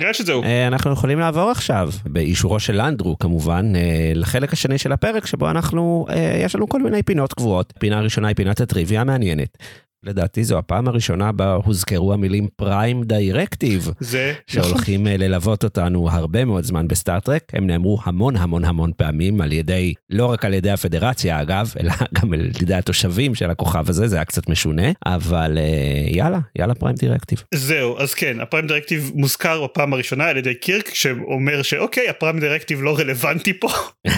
נראה 0.00 0.14
שזהו. 0.14 0.42
אנחנו 0.66 0.92
יכולים 0.92 1.18
לעבור 1.18 1.50
עכשיו 1.50 1.90
באישורו 2.06 2.60
של 2.60 2.82
לנדרו 2.82 3.18
כמובן 3.18 3.72
לחלק 4.14 4.52
השני 4.52 4.78
של 4.78 4.92
הפרק 4.92 5.26
שבו 5.26 5.50
אנחנו 5.50 6.06
יש 6.44 6.54
לנו 6.54 6.68
כל 6.68 6.82
מיני 6.82 7.02
פינות 7.02 7.32
קבועות 7.32 7.72
פינה 7.78 8.00
ראשונה 8.00 8.28
היא 8.28 8.36
פינת 8.36 8.60
הטריוויה 8.60 9.00
המעניינת. 9.00 9.58
לדעתי 10.04 10.44
זו 10.44 10.58
הפעם 10.58 10.88
הראשונה 10.88 11.32
בה 11.32 11.52
הוזכרו 11.52 12.12
המילים 12.12 12.48
פריים 12.56 13.04
דיירקטיב 13.04 13.88
זה 14.00 14.34
שהולכים 14.46 15.06
ללוות 15.06 15.64
אותנו 15.64 16.10
הרבה 16.10 16.44
מאוד 16.44 16.64
זמן 16.64 16.88
בסטארטרק 16.88 17.42
הם 17.52 17.66
נאמרו 17.66 17.98
המון 18.04 18.36
המון 18.36 18.64
המון 18.64 18.92
פעמים 18.96 19.40
על 19.40 19.52
ידי 19.52 19.94
לא 20.10 20.26
רק 20.26 20.44
על 20.44 20.54
ידי 20.54 20.70
הפדרציה 20.70 21.42
אגב 21.42 21.72
אלא 21.80 21.92
גם 22.20 22.32
על 22.32 22.50
ידי 22.62 22.74
התושבים 22.74 23.34
של 23.34 23.50
הכוכב 23.50 23.84
הזה 23.88 24.08
זה 24.08 24.16
היה 24.16 24.24
קצת 24.24 24.48
משונה 24.48 24.88
אבל 25.06 25.58
יאללה 26.06 26.38
יאללה 26.58 26.74
פריים 26.74 26.96
דירקטיב. 26.96 27.42
זהו 27.54 27.98
אז 27.98 28.14
כן 28.14 28.40
הפריים 28.40 28.66
דירקטיב 28.66 29.12
מוזכר 29.14 29.64
בפעם 29.64 29.92
הראשונה 29.92 30.24
על 30.24 30.36
ידי 30.36 30.54
קירק 30.54 30.94
שאומר 30.94 31.62
שאוקיי 31.62 32.08
הפריים 32.08 32.40
דירקטיב 32.40 32.82
לא 32.82 32.98
רלוונטי 32.98 33.60
פה. 33.60 33.68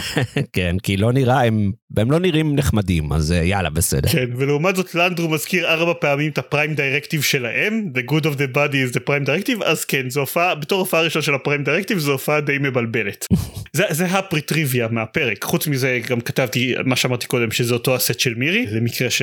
כן 0.56 0.76
כי 0.82 0.96
לא 0.96 1.12
נראה 1.12 1.44
הם 1.44 1.72
והם 1.96 2.10
לא 2.10 2.18
נראים 2.18 2.56
נחמדים, 2.56 3.12
אז 3.12 3.32
אה, 3.32 3.36
יאללה, 3.36 3.70
בסדר. 3.70 4.08
כן, 4.08 4.30
ולעומת 4.36 4.76
זאת 4.76 4.94
לנדרו 4.94 5.28
מזכיר 5.28 5.66
ארבע 5.66 5.92
פעמים 6.00 6.30
את 6.30 6.38
הפריים 6.38 6.74
דירקטיב 6.74 7.22
שלהם, 7.22 7.92
The 7.94 8.10
good 8.10 8.24
of 8.24 8.36
the 8.36 8.56
body 8.56 8.90
is 8.90 8.96
the 8.96 9.00
prime 9.08 9.26
directive, 9.26 9.64
אז 9.64 9.84
כן, 9.84 10.10
זו 10.10 10.20
הופעה, 10.20 10.54
בתור 10.54 10.78
הופעה 10.78 11.02
ראשונה 11.02 11.22
של 11.22 11.34
הפריים 11.34 11.64
דירקטיב, 11.64 11.98
זו 11.98 12.12
הופעה 12.12 12.40
די 12.40 12.58
מבלבלת. 12.60 13.26
זה, 13.76 13.84
זה 13.90 14.06
הפריטריוויה 14.06 14.88
מהפרק, 14.88 15.44
חוץ 15.44 15.66
מזה 15.66 16.00
גם 16.08 16.20
כתבתי 16.20 16.74
מה 16.84 16.96
שאמרתי 16.96 17.26
קודם, 17.26 17.50
שזה 17.50 17.74
אותו 17.74 17.94
הסט 17.94 18.20
של 18.20 18.34
מירי, 18.34 18.66
למקרה 18.70 19.10
ש, 19.10 19.22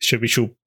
שמישהו 0.00 0.63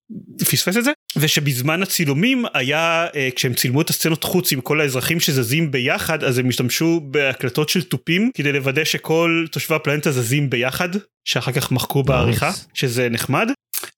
פספס 0.51 0.77
את 0.77 0.83
זה 0.83 0.91
ושבזמן 1.17 1.83
הצילומים 1.83 2.45
היה 2.53 3.07
uh, 3.07 3.35
כשהם 3.35 3.53
צילמו 3.53 3.81
את 3.81 3.89
הסצנות 3.89 4.23
חוץ 4.23 4.51
עם 4.51 4.61
כל 4.61 4.81
האזרחים 4.81 5.19
שזזים 5.19 5.71
ביחד 5.71 6.23
אז 6.23 6.37
הם 6.37 6.49
השתמשו 6.49 7.01
בהקלטות 7.03 7.69
של 7.69 7.83
תופים 7.83 8.31
כדי 8.33 8.51
לוודא 8.51 8.83
שכל 8.83 9.45
תושבי 9.51 9.75
הפלנטה 9.75 10.11
זזים 10.11 10.49
ביחד 10.49 10.89
שאחר 11.25 11.51
כך 11.51 11.71
מחקו 11.71 12.03
בעריכה 12.03 12.51
שזה 12.73 13.09
נחמד 13.09 13.47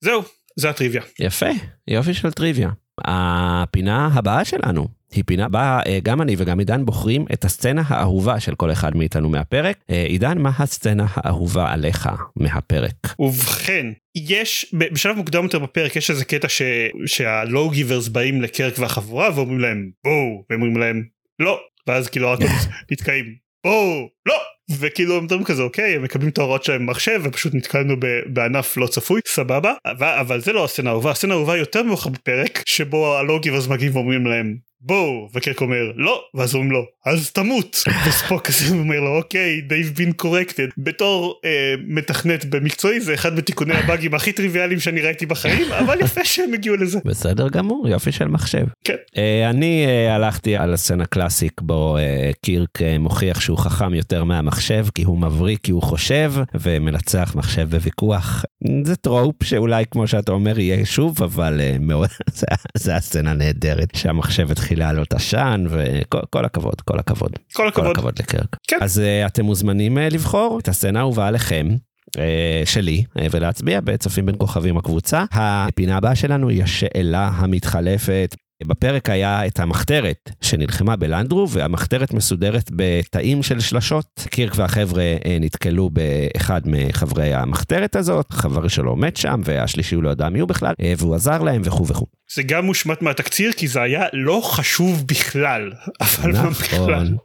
זהו 0.01 0.23
זה 0.55 0.69
הטריוויה. 0.69 1.01
יפה 1.19 1.45
יופי 1.87 2.13
של 2.13 2.31
טריוויה. 2.31 2.69
הפינה 3.05 4.09
הבאה 4.13 4.45
שלנו 4.45 4.98
היא 5.11 5.23
פינה 5.27 5.49
בה 5.49 5.79
אה, 5.87 5.99
גם 6.03 6.21
אני 6.21 6.35
וגם 6.37 6.59
עידן 6.59 6.85
בוחרים 6.85 7.25
את 7.33 7.45
הסצנה 7.45 7.81
האהובה 7.87 8.39
של 8.39 8.55
כל 8.55 8.71
אחד 8.71 8.97
מאיתנו 8.97 9.29
מהפרק. 9.29 9.77
אה, 9.89 10.03
עידן, 10.03 10.37
מה 10.37 10.51
הסצנה 10.59 11.05
האהובה 11.13 11.71
עליך 11.71 12.09
מהפרק? 12.35 13.15
ובכן, 13.19 13.85
יש, 14.15 14.75
בשלב 14.91 15.15
מוקדם 15.15 15.43
יותר 15.43 15.59
בפרק 15.59 15.95
יש 15.95 16.11
איזה 16.11 16.25
קטע 16.25 16.49
ש, 16.49 16.61
שהלואו 17.05 17.69
גיברס 17.69 18.07
באים 18.07 18.41
לקרק 18.41 18.73
והחבורה 18.79 19.29
ואומרים 19.35 19.59
להם 19.59 19.89
בואו, 20.03 20.43
והם 20.49 20.61
אומרים 20.61 20.77
להם 20.77 21.03
לא, 21.39 21.59
ואז 21.87 22.09
כאילו 22.09 22.27
האוטובוס 22.29 22.67
נתקעים 22.91 23.25
בואו, 23.63 24.09
לא, 24.25 24.35
וכאילו 24.79 25.17
הם 25.17 25.23
מדברים 25.23 25.43
כזה 25.43 25.61
אוקיי 25.61 25.95
הם 25.95 26.03
מקבלים 26.03 26.29
את 26.29 26.37
ההוראות 26.37 26.63
שלהם 26.63 26.85
במחשב 26.85 27.21
ופשוט 27.23 27.53
נתקלנו 27.53 27.95
בענף 28.25 28.77
לא 28.77 28.87
צפוי 28.87 29.21
סבבה 29.27 29.73
אבל, 29.85 30.17
אבל 30.19 30.41
זה 30.41 30.53
לא 30.53 30.65
הסצנה 30.65 30.89
האהובה 30.89 31.11
הסצנה 31.11 31.33
האהובה 31.33 31.57
יותר 31.57 31.83
מאוחר 31.83 32.09
בפרק 32.09 32.63
שבו 32.65 33.17
הלוגיברס 33.17 33.67
מגיעים 33.67 33.95
ואומרים 33.95 34.25
להם 34.25 34.68
בואו 34.81 35.29
וקרק 35.33 35.61
אומר 35.61 35.91
לא 35.95 36.23
ואז 36.33 36.55
אומרים 36.55 36.71
לו 36.71 36.85
אז 37.09 37.31
תמות 37.31 37.83
וספוק 38.07 38.41
כזה 38.47 38.75
אומר 38.75 38.99
לו 38.99 39.17
אוקיי 39.17 39.61
they've 39.69 39.97
been 39.97 40.23
corrected 40.25 40.71
בתור 40.77 41.39
אה, 41.45 41.73
מתכנת 41.87 42.45
במקצועי 42.45 43.01
זה 43.01 43.13
אחד 43.13 43.33
מתיקוני 43.33 43.73
הבאגים 43.73 44.13
הכי 44.13 44.31
טריוויאליים 44.31 44.79
שאני 44.79 45.01
ראיתי 45.01 45.25
בחיים 45.25 45.71
אבל 45.85 46.01
יפה 46.01 46.25
שהם 46.25 46.53
הגיעו 46.53 46.75
לזה. 46.75 46.99
בסדר 47.05 47.49
גמור 47.49 47.87
יופי 47.87 48.11
של 48.11 48.27
מחשב. 48.27 48.65
כן. 48.83 48.95
אה, 49.17 49.49
אני 49.49 49.85
אה, 49.87 50.15
הלכתי 50.15 50.57
על 50.57 50.73
הסצנה 50.73 51.05
classic 51.05 51.61
בו 51.61 51.97
אה, 51.97 52.31
קירק 52.41 52.81
אה, 52.81 52.97
מוכיח 52.97 53.39
שהוא 53.41 53.57
חכם 53.57 53.93
יותר 53.93 54.23
מהמחשב 54.23 54.85
כי 54.95 55.03
הוא 55.03 55.17
מבריק 55.17 55.59
כי 55.63 55.71
הוא 55.71 55.81
חושב 55.81 56.33
ומנצח 56.61 57.35
מחשב 57.35 57.69
בוויכוח 57.69 58.45
זה 58.83 58.95
trope 58.95 59.43
שאולי 59.43 59.83
כמו 59.91 60.07
שאתה 60.07 60.31
אומר 60.31 60.59
יהיה 60.59 60.85
שוב 60.85 61.23
אבל 61.23 61.61
אה, 61.61 61.75
מאוד 61.79 62.09
זה, 62.33 62.47
זה 62.77 62.95
הסצנה 62.95 63.33
נהדרת 63.33 63.89
שהמחשב 63.95 64.51
התחיל. 64.51 64.69
התחיל 64.69 64.79
לעלות 64.79 65.13
עשן 65.13 65.65
וכל 65.69 66.45
הכבוד 66.45 66.81
כל 66.81 66.98
הכבוד 66.99 67.31
כל 67.53 67.67
הכבוד 67.67 67.85
כל 67.85 67.91
הכבוד 67.91 68.13
לקירק 68.19 68.55
כן. 68.67 68.77
אז 68.81 68.97
אה, 68.97 69.27
אתם 69.27 69.45
מוזמנים 69.45 69.97
אה, 69.97 70.01
לבחור 70.01 70.59
את 70.59 70.67
הסצנה 70.67 70.99
האהובה 70.99 71.27
עליכם. 71.27 71.67
Uh, 72.09 72.21
שלי 72.65 73.03
ולהצביע 73.31 73.79
בצופים 73.81 74.25
בין 74.25 74.35
כוכבים 74.37 74.77
הקבוצה. 74.77 75.25
הפינה 75.31 75.97
הבאה 75.97 76.15
שלנו 76.15 76.49
היא 76.49 76.63
השאלה 76.63 77.27
המתחלפת. 77.33 78.35
בפרק 78.67 79.09
היה 79.09 79.47
את 79.47 79.59
המחתרת 79.59 80.31
שנלחמה 80.41 80.95
בלנדרו 80.95 81.49
והמחתרת 81.49 82.13
מסודרת 82.13 82.71
בתאים 82.75 83.43
של 83.43 83.59
שלשות. 83.59 84.05
קירק 84.29 84.53
והחבר'ה 84.55 85.15
נתקלו 85.39 85.89
באחד 85.89 86.61
מחברי 86.65 87.33
המחתרת 87.33 87.95
הזאת, 87.95 88.31
חבר 88.31 88.67
שלו 88.67 88.95
מת 88.95 89.17
שם 89.17 89.41
והשלישי 89.43 89.95
הוא 89.95 90.03
לא 90.03 90.09
יודע 90.09 90.29
מי 90.29 90.39
הוא 90.39 90.49
בכלל 90.49 90.73
והוא 90.97 91.15
עזר 91.15 91.43
להם 91.43 91.61
וכו' 91.65 91.87
וכו'. 91.87 92.05
זה 92.35 92.43
גם 92.43 92.65
מושמט 92.65 93.01
מהתקציר 93.01 93.51
כי 93.51 93.67
זה 93.67 93.81
היה 93.81 94.05
לא 94.13 94.41
חשוב 94.43 95.03
בכלל. 95.07 95.71
אבל 96.01 96.31
נכון. 96.31 96.49
בכלל. 96.49 97.15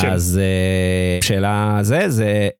כן. 0.00 0.10
אז 0.10 0.40
uh, 1.20 1.24
שאלה 1.24 1.78
זה 1.82 2.08
זה 2.08 2.48
uh, 2.54 2.58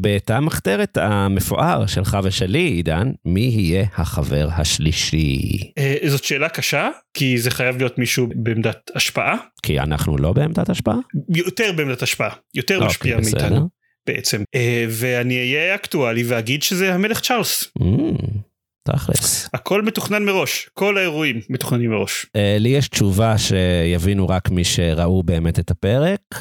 בתא 0.00 0.32
המחתרת 0.32 0.96
המפואר 0.96 1.86
שלך 1.86 2.18
ושלי 2.24 2.58
עידן 2.58 3.10
מי 3.24 3.40
יהיה 3.40 3.86
החבר 3.96 4.48
השלישי. 4.56 5.58
Uh, 5.78 6.08
זאת 6.08 6.24
שאלה 6.24 6.48
קשה 6.48 6.88
כי 7.14 7.38
זה 7.38 7.50
חייב 7.50 7.76
להיות 7.78 7.98
מישהו 7.98 8.28
בעמדת 8.34 8.90
השפעה. 8.94 9.36
כי 9.62 9.80
אנחנו 9.80 10.16
לא 10.18 10.32
בעמדת 10.32 10.68
השפעה? 10.70 10.96
יותר 11.28 11.72
בעמדת 11.72 12.02
השפעה 12.02 12.34
יותר 12.54 12.80
okay, 12.80 12.84
משפיע 12.84 13.16
מאיתנו 13.16 13.68
בעצם 14.06 14.42
ואני 14.88 15.38
אהיה 15.38 15.74
אקטואלי 15.74 16.22
ואגיד 16.26 16.62
שזה 16.62 16.94
המלך 16.94 17.20
צ'ארלס. 17.20 17.72
תכלס. 18.92 19.48
הכל 19.54 19.82
מתוכנן 19.82 20.24
מראש, 20.24 20.70
כל 20.74 20.98
האירועים 20.98 21.40
מתוכננים 21.50 21.90
מראש. 21.90 22.26
אה, 22.26 22.38
לי 22.58 22.68
יש 22.68 22.88
תשובה 22.88 23.34
שיבינו 23.38 24.28
רק 24.28 24.50
מי 24.50 24.64
שראו 24.64 25.22
באמת 25.22 25.58
את 25.58 25.70
הפרק. 25.70 26.20
אה, 26.32 26.36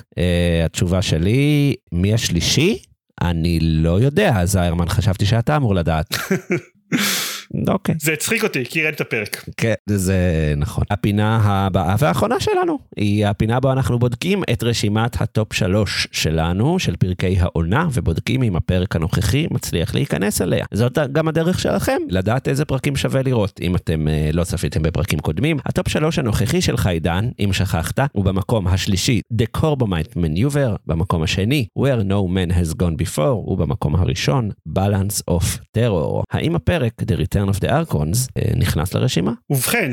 התשובה 0.65 1.01
שלי, 1.01 1.75
מי 1.91 2.13
השלישי? 2.13 2.77
אני 3.21 3.59
לא 3.61 3.99
יודע, 3.99 4.45
עידן, 4.45 4.89
חשבתי 4.89 5.25
שאתה 5.25 5.55
אמור 5.55 5.75
לדעת. 5.75 6.15
אוקיי. 7.67 7.95
זה 7.99 8.13
הצחיק 8.13 8.43
אותי, 8.43 8.65
כי 8.65 8.83
ראיתי 8.83 8.95
את 8.95 9.01
הפרק. 9.01 9.45
כן, 9.57 9.73
זה 9.89 10.53
נכון. 10.57 10.83
הפינה 10.91 11.39
הבאה 11.43 11.95
והאחרונה 11.99 12.39
שלנו 12.39 12.79
היא 12.97 13.25
הפינה 13.25 13.59
בה 13.59 13.71
אנחנו 13.71 13.99
בודקים 13.99 14.43
את 14.53 14.63
רשימת 14.63 15.21
הטופ 15.21 15.53
שלוש 15.53 16.07
שלנו, 16.11 16.79
של 16.79 16.95
פרקי 16.95 17.39
העונה, 17.39 17.87
ובודקים 17.93 18.43
אם 18.43 18.55
הפרק 18.55 18.95
הנוכחי 18.95 19.47
מצליח 19.51 19.95
להיכנס 19.95 20.41
אליה. 20.41 20.65
זאת 20.73 20.97
גם 21.11 21.27
הדרך 21.27 21.59
שלכם, 21.59 21.97
לדעת 22.09 22.47
איזה 22.47 22.65
פרקים 22.65 22.95
שווה 22.95 23.21
לראות, 23.21 23.59
אם 23.61 23.75
אתם 23.75 24.07
אה, 24.07 24.35
לא 24.35 24.43
צפיתם 24.43 24.81
בפרקים 24.81 25.19
קודמים. 25.19 25.57
הטופ 25.65 25.87
שלוש 25.87 26.19
הנוכחי 26.19 26.61
של 26.61 26.77
עידן, 26.77 27.29
אם 27.39 27.53
שכחת, 27.53 27.99
הוא 28.11 28.25
במקום 28.25 28.67
השלישי, 28.67 29.21
The 29.33 29.59
Corbomite 29.59 30.15
Maneuver, 30.15 30.77
במקום 30.85 31.23
השני, 31.23 31.67
Where 31.79 32.03
No 32.03 32.29
Man 32.29 32.53
Has 32.53 32.75
Gone 32.75 33.03
Before, 33.03 33.49
ובמקום 33.49 33.95
הראשון, 33.95 34.49
Balance 34.77 35.31
of 35.31 35.43
Terror. 35.77 36.23
האם 36.31 36.55
הפרק, 36.55 36.93
The 37.01 37.15
Return 37.15 37.38
of 37.47 37.59
the 37.59 37.69
Archons 37.69 38.29
אה, 38.37 38.51
נכנס 38.55 38.93
לרשימה? 38.93 39.31
ובכן, 39.49 39.91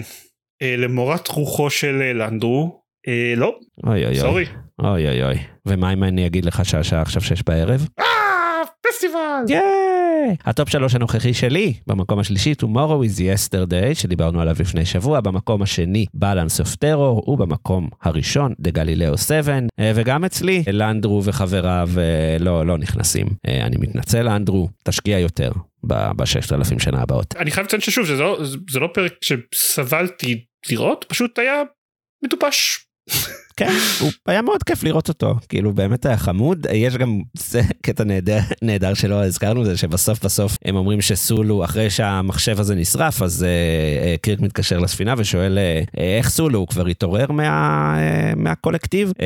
אה, 0.62 0.74
למורת 0.78 1.28
רוחו 1.28 1.70
של 1.70 2.02
אה, 2.02 2.12
לנדרו, 2.12 2.82
לא, 3.36 3.58
אוי 3.86 4.06
אוי 4.06 4.16
sorry. 4.16 4.44
אוי 4.84 5.08
אוי 5.08 5.22
אוי. 5.22 5.38
ומה 5.66 5.92
אם 5.92 6.04
אני 6.04 6.26
אגיד 6.26 6.44
לך 6.44 6.64
שהשעה 6.64 7.02
עכשיו 7.02 7.22
שש 7.22 7.42
בערב? 7.42 7.86
פסטיבל! 8.88 9.44
ייי! 9.48 10.36
הטופ 10.44 10.68
שלוש 10.68 10.94
הנוכחי 10.94 11.34
שלי, 11.34 11.74
במקום 11.86 12.18
השלישי, 12.18 12.52
Tomorrow 12.62 13.04
is 13.04 13.18
Yesterday, 13.18 13.94
שדיברנו 13.94 14.40
עליו 14.40 14.56
לפני 14.60 14.84
שבוע, 14.84 15.20
במקום 15.20 15.62
השני, 15.62 16.06
Balance 16.16 16.62
of 16.64 16.76
Terror, 16.84 17.28
ובמקום 17.28 17.88
הראשון, 18.02 18.52
The 18.62 18.70
Galileo 18.70 19.16
7, 19.16 19.58
וגם 19.94 20.24
אצלי, 20.24 20.62
לנדרו 20.72 21.24
וחבריו 21.24 21.90
לא, 22.40 22.66
לא 22.66 22.78
נכנסים. 22.78 23.26
אני 23.46 23.76
מתנצל, 23.78 24.22
לנדרו, 24.22 24.68
תשקיע 24.84 25.18
יותר. 25.18 25.50
בששת 25.88 26.52
אלפים 26.52 26.78
שנה 26.78 27.02
הבאות. 27.02 27.36
אני 27.36 27.50
חייב 27.50 27.66
לציין 27.66 27.82
ששוב 27.82 28.06
זה 28.06 28.14
לא, 28.14 28.38
זה 28.70 28.80
לא 28.80 28.88
פרק 28.94 29.12
שסבלתי 29.20 30.44
לראות 30.70 31.04
פשוט 31.08 31.38
היה 31.38 31.62
מטופש. 32.24 32.86
כן, 33.56 33.72
הוא 34.00 34.10
היה 34.26 34.42
מאוד 34.42 34.62
כיף 34.62 34.84
לראות 34.84 35.08
אותו, 35.08 35.34
כאילו 35.48 35.72
באמת 35.72 36.06
היה 36.06 36.16
חמוד, 36.16 36.66
יש 36.72 36.96
גם 36.96 37.20
קטע 37.82 38.04
נהדר, 38.04 38.40
נהדר 38.62 38.94
שלא 38.94 39.24
הזכרנו 39.24 39.64
זה 39.64 39.76
שבסוף 39.76 40.24
בסוף 40.24 40.58
הם 40.64 40.76
אומרים 40.76 41.00
שסולו 41.00 41.64
אחרי 41.64 41.90
שהמחשב 41.90 42.60
הזה 42.60 42.74
נשרף 42.74 43.22
אז 43.22 43.46
uh, 43.46 44.20
קירק 44.22 44.40
מתקשר 44.40 44.78
לספינה 44.78 45.14
ושואל 45.18 45.58
uh, 45.58 45.98
איך 45.98 46.28
סולו? 46.28 46.58
הוא 46.58 46.66
כבר 46.66 46.86
התעורר 46.86 47.32
מה, 47.32 47.96
uh, 47.96 48.38
מהקולקטיב? 48.38 49.10
uh, 49.10 49.20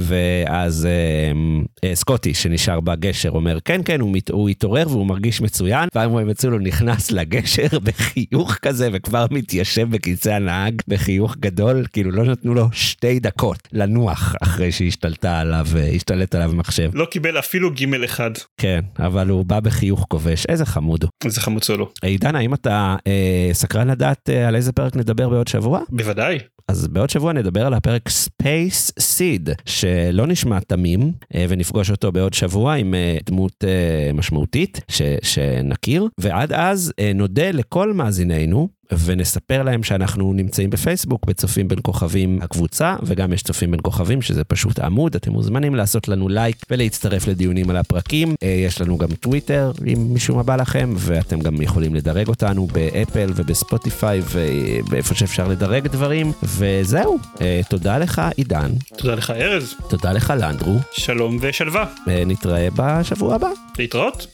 ואז 0.00 0.88
uh, 0.88 1.84
uh, 1.84 1.94
סקוטי 1.94 2.34
שנשאר 2.34 2.80
בגשר 2.80 3.30
אומר 3.30 3.58
כן 3.64 3.80
כן 3.84 4.00
הוא, 4.00 4.12
מת, 4.12 4.30
הוא 4.30 4.48
התעורר 4.48 4.88
והוא 4.88 5.06
מרגיש 5.06 5.40
מצוין. 5.40 5.88
ואז 5.94 6.10
רואים 6.10 6.30
את 6.30 6.40
סולו 6.40 6.58
נכנס 6.58 7.10
לגשר 7.10 7.78
בחיוך 7.86 8.54
כזה 8.54 8.88
וכבר 8.92 9.26
מתיישב 9.30 9.90
בכיסא 9.90 10.30
הנהג 10.30 10.82
בחיוך 10.88 11.36
גדול. 11.40 11.84
כאילו 11.92 12.10
לא 12.10 12.24
נתנו 12.24 12.54
לו 12.54 12.68
שתי 12.72 13.20
דקות. 13.20 13.67
לנוח 13.72 14.34
אחרי 14.42 14.72
שהשתלטה 14.72 15.40
עליו, 15.40 15.66
השתלט 15.94 16.34
עליו 16.34 16.50
מחשב. 16.54 16.90
לא 16.94 17.04
קיבל 17.04 17.38
אפילו 17.38 17.70
גימל 17.70 18.04
אחד. 18.04 18.30
כן, 18.56 18.80
אבל 18.98 19.28
הוא 19.28 19.44
בא 19.44 19.60
בחיוך 19.60 20.06
כובש, 20.08 20.46
איזה 20.46 20.66
חמוד 20.66 21.02
הוא. 21.02 21.10
איזה 21.24 21.40
חמוד 21.40 21.64
סולו. 21.64 21.90
עידן, 22.02 22.36
האם 22.36 22.54
אתה 22.54 22.96
אה, 23.06 23.50
סקרן 23.52 23.90
לדעת 23.90 24.30
אה, 24.30 24.48
על 24.48 24.56
איזה 24.56 24.72
פרק 24.72 24.96
נדבר 24.96 25.28
בעוד 25.28 25.48
שבוע? 25.48 25.80
בוודאי. 25.88 26.38
אז 26.68 26.88
בעוד 26.88 27.10
שבוע 27.10 27.32
נדבר 27.32 27.66
על 27.66 27.74
הפרק 27.74 28.08
Space 28.08 28.92
Seed, 29.00 29.50
שלא 29.64 30.26
נשמע 30.26 30.60
תמים, 30.60 31.12
אה, 31.34 31.46
ונפגוש 31.48 31.90
אותו 31.90 32.12
בעוד 32.12 32.34
שבוע 32.34 32.74
עם 32.74 32.94
אה, 32.94 33.18
דמות 33.26 33.64
אה, 33.64 34.10
משמעותית 34.14 34.80
ש, 34.88 35.02
שנכיר, 35.22 36.08
ועד 36.18 36.52
אז 36.52 36.92
נודה 37.14 37.50
לכל 37.50 37.92
מאזינינו 37.92 38.68
ונספר 38.92 39.62
להם 39.62 39.82
שאנחנו 39.82 40.32
נמצאים 40.32 40.70
בפייסבוק 40.70 41.26
בצופים 41.26 41.68
בין 41.68 41.78
כוכבים 41.82 42.38
הקבוצה, 42.42 42.96
וגם 43.02 43.32
יש 43.32 43.42
צופים 43.42 43.70
בין 43.70 43.80
כוכבים 43.82 44.22
שזה 44.22 44.44
פשוט 44.44 44.78
עמוד, 44.78 45.14
אתם 45.14 45.32
מוזמנים 45.32 45.74
לעשות 45.74 46.08
לנו 46.08 46.28
לייק 46.28 46.56
ולהצטרף 46.70 47.26
לדיונים 47.26 47.70
על 47.70 47.76
הפרקים. 47.76 48.34
אה, 48.42 48.48
יש 48.48 48.80
לנו 48.80 48.98
גם 48.98 49.08
טוויטר 49.08 49.72
אם 49.92 50.06
מישהו 50.12 50.36
מה 50.36 50.42
בא 50.42 50.56
לכם, 50.56 50.94
ואתם 50.96 51.40
גם 51.40 51.62
יכולים 51.62 51.94
לדרג 51.94 52.28
אותנו 52.28 52.66
באפל 52.66 53.30
ובספוטיפיי 53.36 54.22
ובאיפה 54.30 55.14
שאפשר 55.14 55.48
לדרג 55.48 55.86
דברים, 55.86 56.32
וזהו, 56.42 57.18
אה, 57.40 57.60
תודה 57.70 57.98
לך 57.98 58.22
עידן. 58.36 58.70
תודה 58.96 59.14
לך 59.14 59.30
ארז. 59.30 59.74
תודה 59.88 60.12
לך 60.12 60.32
לנדרו. 60.38 60.76
שלום 60.92 61.38
ושלווה. 61.40 61.84
נתראה 62.06 62.68
בשבוע 62.76 63.34
הבא. 63.34 63.48
להתראות. 63.78 64.26